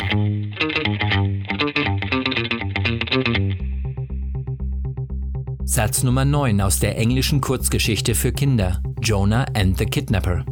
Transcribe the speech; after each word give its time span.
Satz 5.63 6.03
Nummer 6.03 6.25
9 6.25 6.61
aus 6.61 6.77
der 6.79 6.97
englischen 6.97 7.39
Kurzgeschichte 7.41 8.13
für 8.13 8.31
Kinder 8.31 8.79
Jonah 9.01 9.45
and 9.55 9.77
the 9.77 9.85
Kidnapper. 9.85 10.45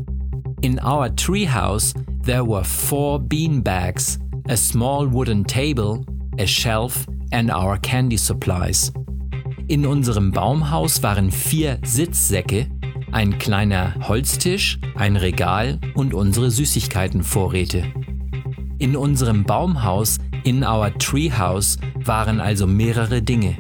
In 0.62 0.78
our 0.80 1.10
treehouse 1.10 1.94
there 2.22 2.44
were 2.44 2.66
four 2.66 3.18
bean 3.18 3.62
bags, 3.62 4.20
a 4.50 4.58
small 4.58 5.08
wooden 5.08 5.46
table, 5.46 6.06
a 6.38 6.46
shelf 6.46 7.08
and 7.32 7.50
our 7.50 7.78
candy 7.78 8.18
supplies. 8.18 8.92
In 9.70 9.86
unserem 9.86 10.32
Baumhaus 10.32 11.02
waren 11.02 11.32
vier 11.32 11.80
Sitzsäcke, 11.86 12.68
ein 13.14 13.38
kleiner 13.40 13.96
Holztisch, 14.06 14.80
ein 14.96 15.16
Regal 15.16 15.80
und 15.96 16.14
unsere 16.14 16.52
Süßigkeitenvorräte. 16.52 17.86
In 18.80 18.98
unserem 18.98 19.46
Baumhaus, 19.46 20.18
in 20.44 20.66
our 20.66 20.94
treehouse, 20.98 21.78
waren 22.04 22.42
also 22.42 22.68
mehrere 22.68 23.22
Dinge. 23.22 23.56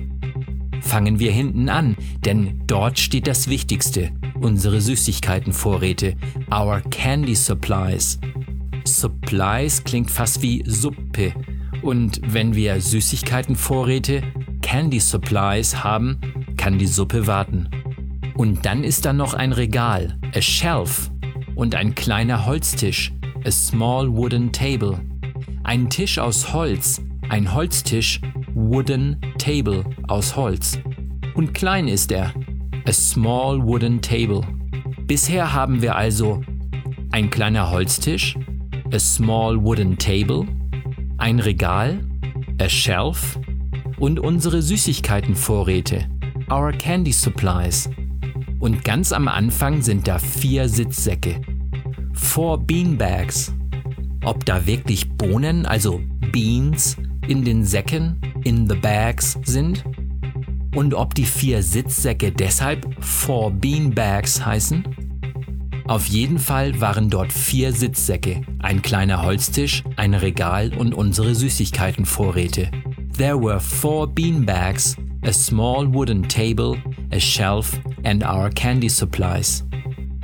Fangen 0.81 1.19
wir 1.19 1.31
hinten 1.31 1.69
an, 1.69 1.95
denn 2.25 2.61
dort 2.67 2.99
steht 2.99 3.27
das 3.27 3.47
Wichtigste, 3.47 4.11
unsere 4.39 4.81
Süßigkeitenvorräte, 4.81 6.15
our 6.51 6.81
candy 6.89 7.35
supplies. 7.35 8.19
Supplies 8.85 9.83
klingt 9.83 10.09
fast 10.09 10.41
wie 10.41 10.63
Suppe. 10.65 11.33
Und 11.81 12.19
wenn 12.25 12.55
wir 12.55 12.81
Süßigkeitenvorräte, 12.81 14.23
Candy 14.61 14.99
Supplies 14.99 15.83
haben, 15.83 16.19
kann 16.57 16.77
die 16.77 16.87
Suppe 16.87 17.27
warten. 17.27 17.69
Und 18.35 18.65
dann 18.65 18.83
ist 18.83 19.05
da 19.05 19.13
noch 19.13 19.33
ein 19.33 19.53
Regal, 19.53 20.17
a 20.35 20.41
shelf, 20.41 21.09
und 21.55 21.75
ein 21.75 21.95
kleiner 21.95 22.45
Holztisch, 22.45 23.11
a 23.45 23.51
small 23.51 24.15
wooden 24.15 24.51
table. 24.51 24.99
Ein 25.63 25.89
Tisch 25.89 26.19
aus 26.19 26.53
Holz, 26.53 27.01
ein 27.29 27.53
Holztisch, 27.53 28.21
wooden 28.53 29.17
table 29.37 29.83
aus 30.07 30.35
Holz. 30.35 30.79
Und 31.33 31.53
klein 31.53 31.87
ist 31.87 32.11
er, 32.11 32.33
a 32.85 32.91
small 32.91 33.61
wooden 33.61 34.01
table. 34.01 34.41
Bisher 35.05 35.53
haben 35.53 35.81
wir 35.81 35.95
also 35.95 36.41
ein 37.11 37.29
kleiner 37.29 37.71
Holztisch, 37.71 38.37
a 38.91 38.99
small 38.99 39.61
wooden 39.63 39.97
table, 39.97 40.47
ein 41.17 41.39
Regal, 41.39 41.99
a 42.59 42.69
shelf 42.69 43.39
und 43.97 44.19
unsere 44.19 44.61
Süßigkeitenvorräte, 44.61 46.07
our 46.51 46.71
candy 46.71 47.11
supplies. 47.11 47.89
Und 48.59 48.83
ganz 48.83 49.11
am 49.11 49.27
Anfang 49.27 49.81
sind 49.81 50.07
da 50.07 50.19
vier 50.19 50.67
Sitzsäcke, 50.67 51.41
four 52.13 52.57
beanbags. 52.57 53.53
Ob 54.25 54.45
da 54.45 54.65
wirklich 54.67 55.09
Bohnen, 55.11 55.65
also 55.65 56.01
Beans, 56.31 56.97
in 57.27 57.45
den 57.45 57.63
Säcken, 57.63 58.19
in 58.43 58.67
the 58.67 58.75
bags 58.75 59.37
sind? 59.45 59.83
Und 60.75 60.93
ob 60.93 61.15
die 61.15 61.25
vier 61.25 61.63
Sitzsäcke 61.63 62.31
deshalb 62.31 62.87
four 63.03 63.51
beanbags 63.51 64.45
heißen? 64.45 64.83
Auf 65.87 66.05
jeden 66.05 66.37
Fall 66.37 66.79
waren 66.79 67.09
dort 67.09 67.33
vier 67.33 67.73
Sitzsäcke, 67.73 68.41
ein 68.59 68.83
kleiner 68.83 69.23
Holztisch, 69.23 69.83
ein 69.95 70.13
Regal 70.13 70.71
und 70.77 70.93
unsere 70.93 71.33
Süßigkeitenvorräte. 71.33 72.69
There 73.17 73.41
were 73.41 73.59
four 73.59 74.07
beanbags, 74.07 74.95
a 75.25 75.33
small 75.33 75.91
wooden 75.91 76.21
table, 76.29 76.77
a 77.11 77.19
shelf 77.19 77.79
and 78.03 78.23
our 78.23 78.51
candy 78.51 78.87
supplies. 78.87 79.65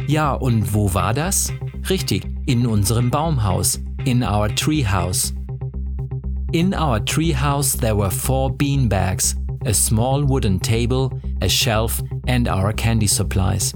Ja, 0.06 0.34
und 0.34 0.72
wo 0.72 0.94
war 0.94 1.16
das? 1.16 1.52
Richtig, 1.90 2.28
in 2.46 2.68
unserem 2.68 3.10
Baumhaus, 3.10 3.82
in 4.06 4.22
our 4.22 4.48
treehouse. 4.50 5.34
In 6.52 6.76
our 6.76 7.04
treehouse 7.04 7.76
there 7.76 7.98
were 7.98 8.12
four 8.12 8.56
beanbags, 8.56 9.36
a 9.66 9.74
small 9.74 10.24
wooden 10.24 10.60
table, 10.60 11.20
a 11.42 11.50
shelf 11.50 12.02
and 12.28 12.48
our 12.48 12.74
candy 12.74 13.08
supplies. 13.08 13.74